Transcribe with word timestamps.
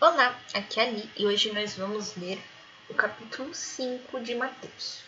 Olá, 0.00 0.32
aqui 0.54 0.78
é 0.78 0.84
a 0.84 0.86
Ali 0.86 1.10
e 1.16 1.26
hoje 1.26 1.52
nós 1.52 1.76
vamos 1.76 2.14
ler 2.14 2.40
o 2.88 2.94
capítulo 2.94 3.52
5 3.52 4.20
de 4.20 4.36
Mateus. 4.36 5.02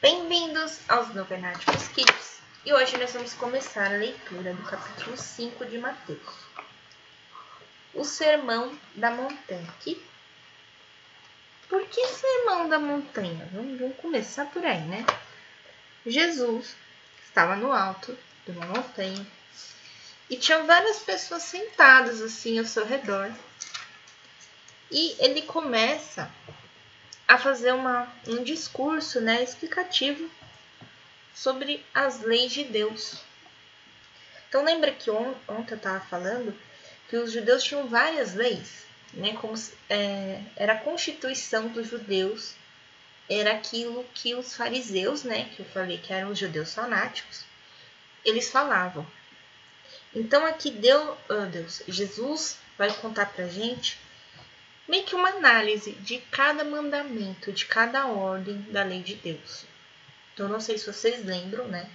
Bem-vindos 0.00 0.80
aos 0.88 1.14
Novenáticos 1.14 1.88
Kids 1.88 2.40
e 2.64 2.72
hoje 2.72 2.96
nós 2.96 3.12
vamos 3.12 3.34
começar 3.34 3.92
a 3.92 3.98
leitura 3.98 4.54
do 4.54 4.62
capítulo 4.62 5.18
5 5.18 5.66
de 5.66 5.76
Mateus. 5.76 6.46
O 7.92 8.04
Sermão 8.04 8.74
da 8.94 9.10
Montanha. 9.10 9.68
Que 9.80 10.02
por 11.68 11.86
que 11.86 12.06
sermão 12.06 12.68
da 12.68 12.78
montanha? 12.78 13.48
Vamos, 13.52 13.78
vamos 13.78 13.96
começar 13.98 14.46
por 14.46 14.64
aí, 14.64 14.80
né? 14.82 15.04
Jesus 16.06 16.74
estava 17.26 17.56
no 17.56 17.72
alto 17.72 18.16
de 18.46 18.52
uma 18.52 18.66
montanha 18.66 19.26
e 20.30 20.36
tinha 20.36 20.62
várias 20.62 21.00
pessoas 21.00 21.42
sentadas 21.42 22.22
assim 22.22 22.58
ao 22.58 22.64
seu 22.64 22.86
redor. 22.86 23.30
E 24.90 25.14
ele 25.18 25.42
começa 25.42 26.30
a 27.26 27.36
fazer 27.36 27.72
uma, 27.72 28.10
um 28.26 28.42
discurso 28.42 29.20
né, 29.20 29.42
explicativo 29.42 30.30
sobre 31.34 31.84
as 31.92 32.22
leis 32.22 32.52
de 32.52 32.64
Deus. 32.64 33.22
Então 34.48 34.64
lembra 34.64 34.92
que 34.92 35.10
on, 35.10 35.34
ontem 35.46 35.74
eu 35.74 35.76
estava 35.76 36.00
falando 36.00 36.58
que 37.10 37.16
os 37.16 37.30
judeus 37.30 37.62
tinham 37.62 37.86
várias 37.86 38.34
leis 38.34 38.87
né, 39.14 39.34
como 39.40 39.54
é, 39.88 40.42
era 40.56 40.74
a 40.74 40.78
constituição 40.78 41.68
dos 41.68 41.88
judeus, 41.88 42.54
era 43.28 43.52
aquilo 43.52 44.04
que 44.14 44.34
os 44.34 44.56
fariseus, 44.56 45.22
né, 45.24 45.50
que 45.54 45.60
eu 45.60 45.66
falei 45.66 45.98
que 45.98 46.12
eram 46.12 46.30
os 46.30 46.38
judeus 46.38 46.74
fanáticos, 46.74 47.44
eles 48.24 48.50
falavam. 48.50 49.06
Então 50.14 50.44
aqui 50.46 50.70
deu, 50.70 51.16
oh 51.28 51.46
Deus, 51.46 51.82
Jesus 51.86 52.58
vai 52.76 52.92
contar 52.94 53.26
pra 53.26 53.46
gente 53.46 53.98
meio 54.88 55.04
que 55.04 55.14
uma 55.14 55.28
análise 55.28 55.92
de 55.92 56.18
cada 56.30 56.64
mandamento, 56.64 57.52
de 57.52 57.66
cada 57.66 58.06
ordem 58.06 58.60
da 58.70 58.82
lei 58.82 59.02
de 59.02 59.14
Deus. 59.16 59.66
Então 60.32 60.48
não 60.48 60.60
sei 60.60 60.78
se 60.78 60.90
vocês 60.90 61.24
lembram, 61.24 61.68
né? 61.68 61.90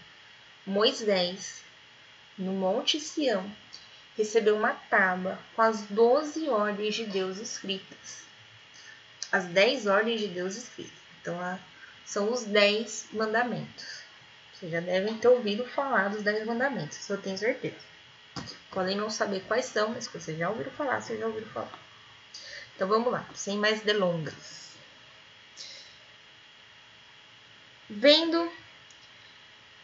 Moisés 0.66 1.64
no 2.38 2.52
Monte 2.54 3.00
Sião 3.00 3.50
recebeu 4.16 4.56
uma 4.56 4.74
tábua 4.74 5.40
com 5.56 5.62
as 5.62 5.82
doze 5.84 6.48
ordens 6.50 6.96
de 6.96 7.06
Deus 7.06 7.38
escritas. 7.38 8.24
As 9.32 9.46
dez 9.46 9.88
ordens 9.88 10.22
de 10.22 10.28
Deus 10.28 10.56
escritas. 10.56 10.94
Então, 11.22 11.60
são 12.06 12.32
os 12.32 12.44
dez 12.44 13.08
mandamentos. 13.12 14.04
Vocês 14.54 14.72
já 14.72 14.80
devem 14.80 15.18
ter 15.18 15.28
ouvido 15.28 15.66
falar 15.66 16.10
dos 16.10 16.22
dez 16.22 16.46
mandamentos, 16.46 16.98
isso 16.98 17.14
eu 17.14 17.22
tenho 17.22 17.38
certeza. 17.38 17.94
Podem 18.72 18.96
não 18.96 19.10
saber 19.10 19.44
quais 19.48 19.66
são, 19.66 19.90
mas 19.90 20.08
vocês 20.08 20.38
já 20.38 20.50
ouviram 20.50 20.72
falar, 20.72 21.02
vocês 21.02 21.20
já 21.20 21.28
ouviram 21.28 21.48
falar. 21.48 21.80
Então 22.76 22.88
vamos 22.88 23.12
lá, 23.12 23.28
sem 23.34 23.58
mais 23.58 23.82
delongas. 23.82 24.74
Vendo 27.90 28.52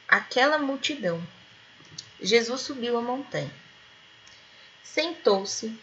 aquela 0.08 0.58
multidão, 0.58 1.22
Jesus 2.22 2.62
subiu 2.62 2.98
a 2.98 3.02
montanha 3.02 3.52
sentou-se 4.84 5.78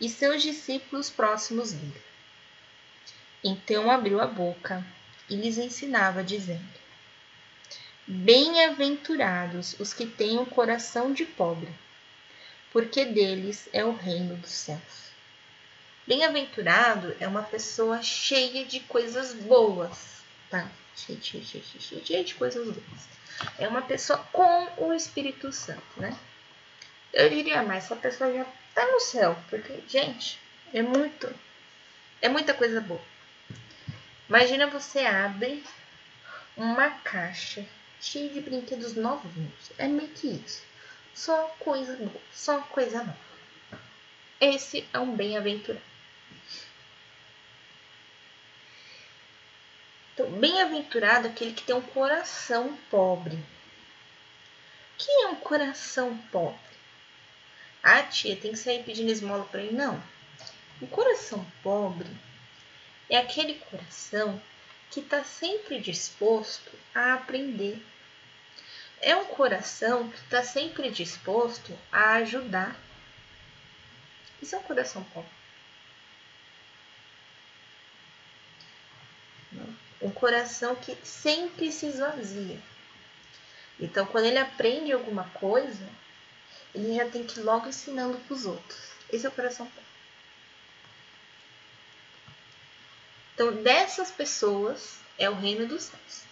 e 0.00 0.08
seus 0.08 0.42
discípulos 0.42 1.10
próximos 1.10 1.72
viram. 1.72 2.02
Então 3.42 3.90
abriu 3.90 4.20
a 4.20 4.26
boca 4.26 4.84
e 5.28 5.36
lhes 5.36 5.58
ensinava, 5.58 6.22
dizendo: 6.22 6.64
Bem-aventurados 8.06 9.76
os 9.78 9.92
que 9.92 10.06
têm 10.06 10.38
o 10.38 10.46
coração 10.46 11.12
de 11.12 11.24
pobre, 11.24 11.72
porque 12.72 13.04
deles 13.04 13.68
é 13.72 13.84
o 13.84 13.94
reino 13.94 14.36
dos 14.36 14.50
céus. 14.50 15.04
Bem-aventurado 16.06 17.16
é 17.18 17.26
uma 17.26 17.42
pessoa 17.42 18.02
cheia 18.02 18.66
de 18.66 18.80
coisas 18.80 19.32
boas, 19.32 20.22
tá? 20.50 20.70
Cheia, 20.94 21.18
cheia, 21.20 21.44
cheia, 21.44 21.64
cheia, 21.64 22.04
cheia 22.04 22.24
de 22.24 22.34
coisas 22.34 22.66
boas. 22.66 23.08
É 23.58 23.66
uma 23.66 23.82
pessoa 23.82 24.18
com 24.30 24.68
o 24.76 24.92
Espírito 24.92 25.50
Santo, 25.50 25.82
né? 25.96 26.14
Eu 27.14 27.30
diria 27.30 27.62
mais, 27.62 27.84
essa 27.84 27.94
pessoa 27.94 28.34
já 28.34 28.44
tá 28.74 28.84
no 28.90 28.98
céu, 28.98 29.38
porque, 29.48 29.80
gente, 29.86 30.36
é 30.72 30.82
muito, 30.82 31.32
é 32.20 32.28
muita 32.28 32.52
coisa 32.52 32.80
boa. 32.80 33.00
Imagina 34.28 34.66
você 34.66 35.06
abre 35.06 35.62
uma 36.56 36.90
caixa 36.90 37.64
cheia 38.00 38.28
de 38.30 38.40
brinquedos 38.40 38.96
novinhos. 38.96 39.70
É 39.78 39.86
meio 39.86 40.08
que 40.08 40.26
isso. 40.26 40.64
Só 41.14 41.54
coisa 41.60 41.96
boa, 41.96 42.20
só 42.32 42.60
coisa 42.62 42.98
nova. 42.98 43.16
Esse 44.40 44.84
é 44.92 44.98
um 44.98 45.14
bem-aventurado. 45.14 45.84
Então, 50.12 50.28
bem-aventurado 50.32 51.28
é 51.28 51.30
aquele 51.30 51.52
que 51.52 51.62
tem 51.62 51.76
um 51.76 51.80
coração 51.80 52.76
pobre. 52.90 53.36
O 53.36 54.96
que 54.98 55.10
é 55.10 55.28
um 55.28 55.36
coração 55.36 56.18
pobre? 56.32 56.73
Ah, 57.86 58.02
tia, 58.02 58.34
tem 58.34 58.52
que 58.52 58.58
sair 58.58 58.82
pedindo 58.82 59.12
esmola 59.12 59.44
para 59.44 59.60
ele. 59.60 59.76
Não. 59.76 60.02
O 60.80 60.86
coração 60.86 61.44
pobre 61.62 62.08
é 63.10 63.18
aquele 63.18 63.56
coração 63.56 64.40
que 64.90 65.00
está 65.00 65.22
sempre 65.22 65.78
disposto 65.78 66.72
a 66.94 67.12
aprender. 67.12 67.84
É 69.02 69.14
um 69.14 69.26
coração 69.26 70.08
que 70.08 70.16
está 70.16 70.42
sempre 70.42 70.90
disposto 70.90 71.78
a 71.92 72.14
ajudar. 72.14 72.74
Isso 74.40 74.54
é 74.54 74.58
um 74.58 74.62
coração 74.62 75.04
pobre. 75.04 75.30
Um 80.00 80.10
coração 80.10 80.74
que 80.74 80.96
sempre 81.06 81.70
se 81.70 81.84
esvazia. 81.84 82.58
Então, 83.78 84.06
quando 84.06 84.24
ele 84.24 84.38
aprende 84.38 84.90
alguma 84.90 85.24
coisa, 85.30 85.86
ele 86.74 86.96
já 86.96 87.08
tem 87.08 87.24
que 87.24 87.40
ir 87.40 87.42
logo 87.42 87.68
ensinando 87.68 88.18
para 88.18 88.34
os 88.34 88.46
outros. 88.46 88.78
Esse 89.10 89.26
é 89.26 89.28
o 89.28 89.32
coração. 89.32 89.70
Então, 93.34 93.52
dessas 93.62 94.10
pessoas 94.10 94.98
é 95.18 95.28
o 95.28 95.34
reino 95.34 95.66
dos 95.66 95.84
céus. 95.84 96.22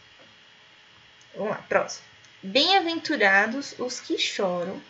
Vamos 1.35 1.51
lá, 1.51 1.63
próximo. 1.69 2.05
Bem-aventurados 2.43 3.75
os 3.79 4.01
que 4.01 4.19
choram, 4.19 4.83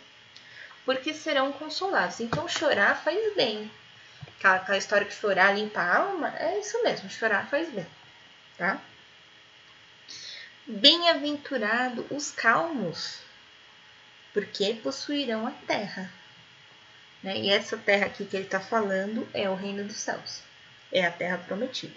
porque 0.85 1.13
serão 1.13 1.51
consolados. 1.51 2.19
Então, 2.19 2.47
chorar 2.47 3.01
faz 3.03 3.35
bem. 3.35 3.71
Aquela, 4.37 4.55
aquela 4.55 4.77
história 4.77 5.07
que 5.07 5.13
chorar 5.13 5.55
limpa 5.55 5.79
a 5.79 5.97
alma, 5.97 6.35
é 6.37 6.59
isso 6.59 6.81
mesmo, 6.83 7.09
chorar 7.09 7.47
faz 7.49 7.69
bem, 7.69 7.87
tá? 8.57 8.79
Bem-aventurado 10.67 12.05
os 12.09 12.31
calmos, 12.31 13.19
porque 14.33 14.73
possuirão 14.81 15.47
a 15.47 15.51
terra. 15.51 16.11
Né? 17.21 17.37
E 17.37 17.49
essa 17.49 17.77
terra 17.77 18.07
aqui 18.07 18.25
que 18.25 18.35
ele 18.35 18.45
está 18.45 18.59
falando 18.59 19.27
é 19.33 19.49
o 19.49 19.55
reino 19.55 19.83
dos 19.83 19.97
céus, 19.97 20.41
é 20.91 21.05
a 21.05 21.11
terra 21.11 21.37
prometida. 21.37 21.95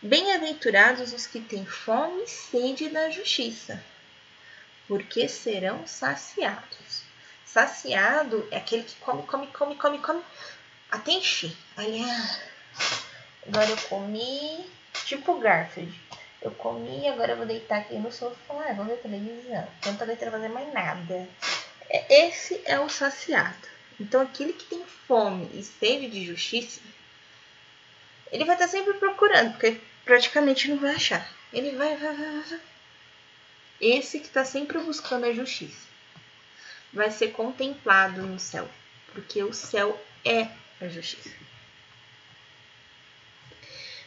Bem-aventurados 0.00 1.12
os 1.12 1.26
que 1.26 1.40
têm 1.40 1.66
fome 1.66 2.24
e 2.24 2.28
sede 2.28 2.88
da 2.88 3.10
justiça, 3.10 3.82
porque 4.88 5.28
serão 5.28 5.86
saciados. 5.86 7.02
Saciado 7.44 8.48
é 8.50 8.56
aquele 8.56 8.82
que 8.82 8.96
come, 8.96 9.22
come, 9.24 9.46
come, 9.48 9.76
come, 9.76 9.98
come, 9.98 10.22
até 10.90 11.12
encher. 11.12 11.54
Ah, 11.76 12.38
agora 13.46 13.68
eu 13.68 13.76
comi, 13.88 14.64
tipo 15.04 15.38
Garfield 15.38 15.92
eu 16.42 16.50
comi, 16.50 17.06
agora 17.08 17.32
eu 17.32 17.36
vou 17.36 17.46
deitar 17.46 17.78
aqui 17.78 17.94
no 17.94 18.10
sofá, 18.10 18.66
ah, 18.68 18.74
vou 18.74 18.84
ver 18.84 18.96
televisão. 18.96 19.66
Não 19.86 19.96
tô 19.96 20.04
deitando 20.04 20.32
fazer 20.32 20.48
mais 20.48 20.72
nada. 20.72 21.28
É, 21.88 22.26
esse 22.26 22.60
é 22.64 22.78
o 22.80 22.88
saciado. 22.88 23.68
Então, 24.00 24.20
aquele 24.20 24.52
que 24.52 24.64
tem 24.64 24.84
fome 24.84 25.48
e 25.54 25.62
sede 25.62 26.08
de 26.08 26.24
justiça, 26.24 26.80
ele 28.32 28.44
vai 28.44 28.56
estar 28.56 28.66
sempre 28.66 28.94
procurando, 28.94 29.52
porque 29.52 29.80
praticamente 30.04 30.68
não 30.68 30.78
vai 30.78 30.96
achar. 30.96 31.28
Ele 31.52 31.76
vai, 31.76 31.96
vai, 31.96 32.14
vai, 32.14 32.40
vai. 32.40 32.60
Esse 33.80 34.18
que 34.18 34.26
está 34.26 34.44
sempre 34.44 34.78
buscando 34.78 35.26
a 35.26 35.32
justiça 35.32 35.86
vai 36.92 37.10
ser 37.10 37.32
contemplado 37.32 38.22
no 38.22 38.38
céu, 38.38 38.68
porque 39.12 39.42
o 39.42 39.52
céu 39.52 40.00
é 40.24 40.48
a 40.80 40.88
justiça. 40.88 41.30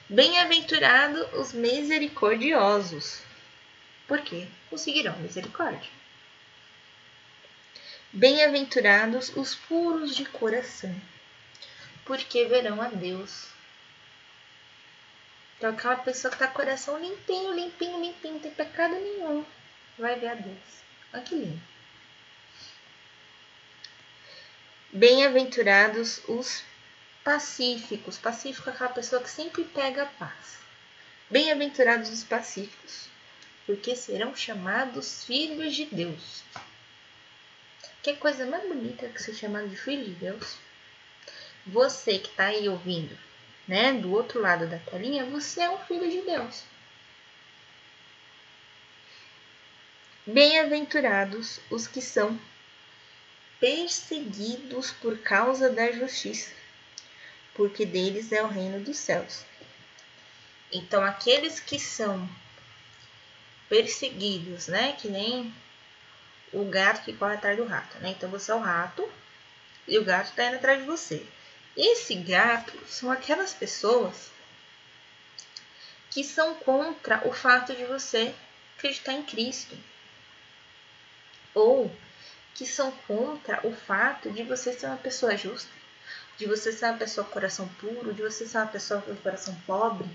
Bem-aventurados 0.08 1.34
os 1.34 1.52
misericordiosos, 1.52 3.24
porque 4.08 4.48
conseguirão 4.70 5.18
misericórdia. 5.18 5.90
Bem-aventurados 8.14 9.36
os 9.36 9.56
puros 9.56 10.16
de 10.16 10.24
coração, 10.26 10.96
porque 12.06 12.46
verão 12.46 12.80
a 12.84 12.88
Deus. 12.88 13.48
Então 15.58 15.72
aquela 15.72 15.96
pessoa 15.96 16.32
que 16.32 16.38
tá 16.38 16.48
coração 16.50 17.00
limpinho, 17.00 17.56
limpinho, 17.56 18.00
limpinho, 18.00 18.34
não 18.36 18.40
tem 18.42 18.52
pecado 18.52 18.94
nenhum. 18.94 19.44
Vai 19.98 20.20
ver 20.20 20.28
a 20.28 20.36
Deus. 20.36 20.84
Olha 21.14 21.24
que 21.24 21.34
lindo. 21.34 21.62
Bem-aventurados 24.94 26.22
os 26.28 26.64
pacíficos. 27.26 28.20
Pacífico 28.20 28.70
é 28.70 28.74
aquela 28.74 28.92
pessoa 28.92 29.22
que 29.22 29.30
sempre 29.30 29.66
pega 29.66 30.04
a 30.04 30.06
paz. 30.06 30.60
Bem-aventurados 31.30 32.12
os 32.12 32.24
pacíficos, 32.24 33.10
porque 33.66 33.96
serão 33.96 34.36
chamados 34.36 35.26
filhos 35.26 35.76
de 35.76 35.86
Deus. 35.86 36.44
Que 38.04 38.16
coisa 38.16 38.46
mais 38.46 38.68
bonita 38.68 39.10
que 39.10 39.22
ser 39.22 39.34
chamado 39.34 39.68
de 39.68 39.76
filho 39.76 40.06
de 40.06 40.12
Deus. 40.12 40.58
Você 41.66 42.20
que 42.20 42.30
está 42.30 42.46
aí 42.46 42.70
ouvindo, 42.70 43.18
né, 43.68 43.92
do 43.94 44.14
outro 44.14 44.40
lado 44.40 44.68
da 44.68 44.78
telinha, 44.78 45.26
você 45.26 45.62
é 45.62 45.70
um 45.72 45.80
filho 45.80 46.08
de 46.08 46.22
Deus. 46.22 46.64
Bem-aventurados 50.28 51.60
os 51.72 51.88
que 51.88 52.02
são 52.02 52.40
perseguidos 53.60 54.92
por 54.92 55.18
causa 55.20 55.72
da 55.72 55.92
justiça, 55.92 56.52
porque 57.56 57.86
deles 57.86 58.32
é 58.32 58.44
o 58.44 58.48
reino 58.48 58.80
dos 58.80 58.98
céus. 58.98 59.44
Então, 60.72 61.04
aqueles 61.04 61.60
que 61.60 61.80
são 61.80 62.30
perseguidos, 63.70 64.68
né, 64.68 64.94
que 64.94 65.08
nem 65.08 65.54
o 66.52 66.66
gato 66.66 67.04
que 67.04 67.14
corre 67.14 67.36
atrás 67.36 67.58
do 67.58 67.66
rato, 67.66 67.98
né? 68.00 68.10
Então, 68.10 68.30
você 68.30 68.52
é 68.52 68.56
o 68.56 68.60
rato 68.60 69.10
e 69.88 69.98
o 69.98 70.06
gato 70.06 70.30
está 70.30 70.46
indo 70.46 70.58
atrás 70.58 70.80
de 70.80 70.86
você. 70.86 71.26
Esse 71.76 72.16
gato 72.16 72.78
são 72.88 73.12
aquelas 73.12 73.54
pessoas 73.54 74.32
que 76.10 76.24
são 76.24 76.56
contra 76.56 77.28
o 77.28 77.34
fato 77.34 77.74
de 77.74 77.84
você 77.86 78.34
acreditar 78.78 79.14
em 79.14 79.24
Cristo 79.24 79.78
ou 81.54 81.94
que 82.54 82.66
são 82.66 82.92
contra 83.08 83.66
o 83.68 83.76
fato 83.76 84.32
de 84.32 84.44
você 84.44 84.72
ser 84.72 84.88
uma 84.88 84.98
pessoa 84.98 85.36
justa, 85.36 85.70
de 86.38 86.46
você 86.46 86.72
ser 86.72 86.86
uma 86.86 86.98
pessoa 86.98 87.26
com 87.26 87.34
coração 87.34 87.68
puro, 87.80 88.14
de 88.14 88.22
você 88.22 88.46
ser 88.46 88.58
uma 88.58 88.68
pessoa 88.68 89.02
com 89.02 89.16
coração 89.16 89.56
pobre. 89.66 90.10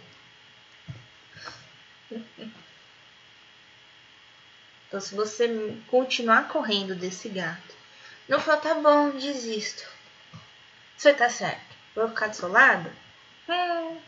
Então, 4.90 5.00
se 5.00 5.14
você 5.14 5.76
continuar 5.86 6.48
correndo 6.48 6.96
desse 6.96 7.28
gato, 7.28 7.76
não 8.28 8.40
fala, 8.40 8.60
tá 8.60 8.74
bom, 8.74 9.10
desisto. 9.10 9.88
Você 10.96 11.14
tá 11.14 11.30
certo. 11.30 11.76
Vou 11.94 12.08
ficar 12.08 12.26
do 12.26 12.34
seu 12.34 12.48
lado? 12.48 12.90
Hum. 13.48 14.00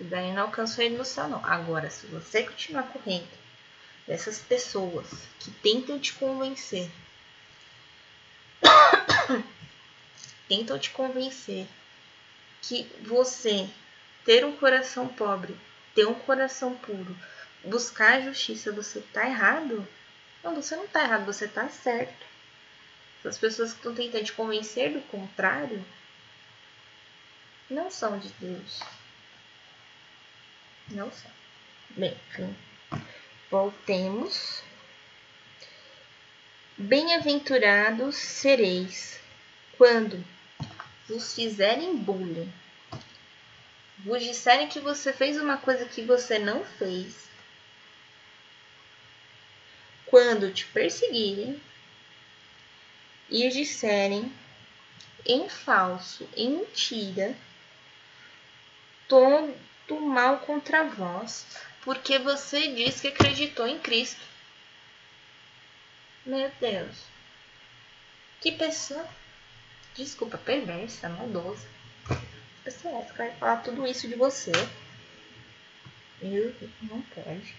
Daí 0.00 0.32
não 0.32 0.42
alcançou 0.42 0.82
ele 0.82 0.96
no 0.96 1.04
céu, 1.04 1.28
não. 1.28 1.44
Agora, 1.44 1.88
se 1.88 2.04
você 2.08 2.42
continuar 2.42 2.82
correndo 2.88 3.28
dessas 4.08 4.40
pessoas 4.40 5.06
que 5.38 5.50
tentam 5.50 6.00
te 6.00 6.12
convencer, 6.14 6.90
tentam 10.48 10.78
te 10.78 10.90
convencer 10.90 11.66
que 12.62 12.84
você 13.02 13.68
ter 14.24 14.44
um 14.44 14.56
coração 14.56 15.06
pobre, 15.08 15.56
ter 15.94 16.06
um 16.06 16.14
coração 16.14 16.74
puro, 16.76 17.16
buscar 17.64 18.14
a 18.14 18.20
justiça, 18.20 18.72
você 18.72 19.00
tá 19.12 19.26
errado? 19.26 19.86
Não, 20.42 20.54
você 20.54 20.76
não 20.76 20.86
tá 20.88 21.02
errado, 21.02 21.24
você 21.24 21.46
tá 21.46 21.68
certo. 21.68 22.24
As 23.24 23.38
pessoas 23.38 23.72
que 23.72 23.78
estão 23.78 23.94
tentando 23.94 24.24
te 24.24 24.32
convencer 24.32 24.92
do 24.92 25.00
contrário 25.02 25.84
não 27.70 27.90
são 27.90 28.18
de 28.18 28.28
Deus. 28.38 28.80
Não 30.90 31.10
são. 31.10 31.30
Bem, 31.90 32.14
enfim. 32.28 32.54
Voltemos. 33.50 34.62
Bem-aventurados 36.76 38.16
sereis 38.16 39.18
quando 39.78 40.22
vos 41.08 41.34
fizerem 41.34 41.96
bullying, 41.96 42.52
vos 43.98 44.22
disserem 44.22 44.68
que 44.68 44.80
você 44.80 45.12
fez 45.12 45.36
uma 45.36 45.56
coisa 45.56 45.84
que 45.86 46.02
você 46.02 46.38
não 46.38 46.64
fez, 46.64 47.28
quando 50.06 50.52
te 50.52 50.64
perseguirem 50.66 51.60
e 53.28 53.48
disserem 53.48 54.32
em 55.26 55.48
falso, 55.48 56.28
em 56.36 56.50
mentira, 56.50 57.36
todo 59.08 60.00
mal 60.00 60.38
contra 60.40 60.84
vós, 60.84 61.46
porque 61.82 62.18
você 62.18 62.68
diz 62.68 63.00
que 63.00 63.08
acreditou 63.08 63.66
em 63.66 63.78
Cristo. 63.78 64.20
Meu 66.24 66.50
Deus. 66.60 66.96
Que 68.40 68.52
pessoa, 68.52 69.06
desculpa, 69.94 70.38
perversa, 70.38 71.08
maldosa. 71.08 71.66
Pessoa 72.62 73.00
é 73.00 73.04
que 73.04 73.18
vai 73.18 73.30
falar 73.32 73.56
tudo 73.58 73.86
isso 73.86 74.08
de 74.08 74.14
você? 74.14 74.52
Eu 76.20 76.54
não 76.82 77.02
pode. 77.02 77.54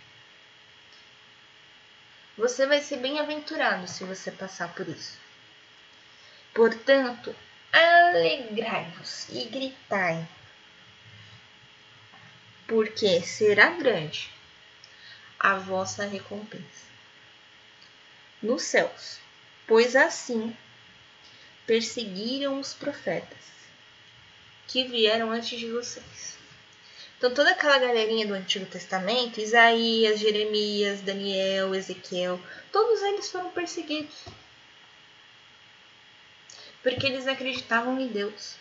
Você 2.38 2.66
vai 2.66 2.82
ser 2.82 2.98
bem-aventurado 2.98 3.88
se 3.88 4.04
você 4.04 4.32
passar 4.32 4.74
por 4.74 4.88
isso. 4.88 5.18
Portanto, 6.54 7.36
alegrai-vos 7.72 9.30
e 9.30 9.46
gritai 9.46 10.28
porque 12.68 13.22
será 13.22 13.70
grande 13.72 14.32
a 15.40 15.56
vossa 15.56 16.06
recompensa 16.06 16.86
nos 18.42 18.64
céus, 18.64 19.20
pois 19.68 19.96
assim 19.96 20.56
perseguiram 21.66 22.60
os 22.60 22.74
profetas 22.74 23.46
que 24.68 24.84
vieram 24.84 25.32
antes 25.32 25.60
de 25.60 25.70
vocês. 25.72 26.38
Então, 27.18 27.34
toda 27.34 27.52
aquela 27.52 27.80
galerinha 27.80 28.28
do 28.28 28.34
Antigo 28.34 28.66
Testamento, 28.66 29.40
Isaías, 29.40 30.20
Jeremias, 30.20 31.02
Daniel, 31.02 31.74
Ezequiel, 31.74 32.40
todos 32.72 33.02
eles 33.02 33.32
foram 33.32 33.52
perseguidos. 33.52 34.26
Porque 36.84 37.08
eles 37.08 37.26
acreditavam 37.26 38.00
em 38.00 38.08
Deus. 38.08 38.58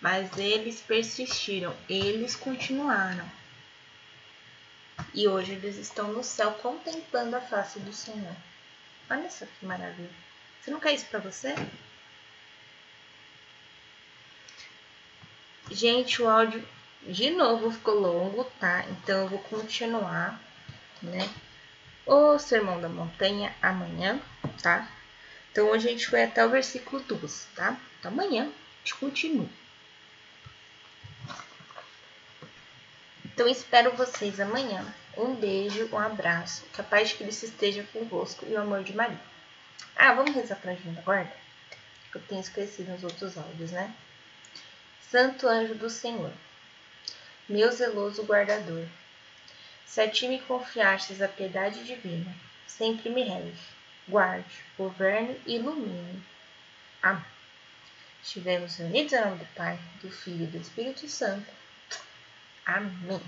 Mas 0.00 0.36
eles 0.36 0.80
persistiram, 0.80 1.76
eles 1.88 2.34
continuaram. 2.34 3.30
E 5.12 5.28
hoje 5.28 5.52
eles 5.52 5.76
estão 5.76 6.12
no 6.12 6.24
céu 6.24 6.52
contemplando 6.54 7.36
a 7.36 7.40
face 7.40 7.78
do 7.78 7.92
Senhor. 7.92 8.36
Olha 9.10 9.30
só 9.30 9.46
que 9.46 9.66
maravilha. 9.66 10.10
Você 10.60 10.70
não 10.70 10.80
quer 10.80 10.92
isso 10.94 11.06
para 11.06 11.18
você? 11.20 11.54
Gente, 15.70 16.22
o 16.22 16.28
áudio 16.28 16.66
de 17.02 17.30
novo 17.30 17.70
ficou 17.70 17.94
longo, 17.94 18.44
tá? 18.58 18.84
Então 18.88 19.22
eu 19.22 19.28
vou 19.28 19.38
continuar, 19.40 20.40
né? 21.02 21.28
O 22.06 22.38
Sermão 22.38 22.80
da 22.80 22.88
Montanha 22.88 23.54
amanhã, 23.60 24.20
tá? 24.62 24.88
Então 25.50 25.68
hoje 25.68 25.88
a 25.88 25.90
gente 25.90 26.06
foi 26.06 26.22
até 26.22 26.44
o 26.44 26.50
versículo 26.50 27.02
12, 27.02 27.46
tá? 27.54 27.78
Então 27.98 28.10
amanhã 28.10 28.44
a 28.44 28.78
gente 28.78 28.94
continua. 28.96 29.48
Então 33.24 33.48
espero 33.48 33.96
vocês 33.96 34.38
amanhã. 34.38 34.84
Um 35.16 35.34
beijo, 35.34 35.88
um 35.92 35.98
abraço. 35.98 36.64
Que 36.72 36.80
a 36.80 36.84
paz 36.84 37.10
de 37.10 37.16
Cristo 37.16 37.44
esteja 37.44 37.86
convosco 37.92 38.44
e 38.48 38.54
o 38.54 38.60
amor 38.60 38.82
de 38.82 38.94
Maria. 38.94 39.20
Ah, 39.96 40.12
vamos 40.12 40.34
rezar 40.34 40.56
pra 40.56 40.74
Junda 40.74 41.00
guarda? 41.02 41.32
Que 42.10 42.18
eu 42.18 42.22
tenho 42.22 42.40
esquecido 42.40 42.90
nos 42.92 43.04
outros 43.04 43.36
áudios, 43.38 43.70
né? 43.70 43.94
Santo 45.00 45.46
anjo 45.46 45.74
do 45.76 45.88
Senhor, 45.88 46.32
meu 47.48 47.70
zeloso 47.70 48.24
guardador, 48.24 48.86
se 49.86 50.00
a 50.00 50.10
ti 50.10 50.26
me 50.26 50.40
confiastes 50.40 51.22
a 51.22 51.28
piedade 51.28 51.84
divina, 51.84 52.34
sempre 52.66 53.10
me 53.10 53.22
rege, 53.22 53.62
guarde, 54.08 54.64
governe 54.76 55.40
e 55.46 55.54
ilumine. 55.54 56.20
Amém. 57.00 57.24
Estivemos 58.20 58.78
unidos 58.80 59.12
em 59.12 59.20
nome 59.20 59.36
do 59.36 59.46
Pai, 59.54 59.78
do 60.02 60.10
Filho 60.10 60.44
e 60.44 60.48
do 60.48 60.56
Espírito 60.56 61.06
Santo. 61.08 61.46
Amém. 62.66 63.22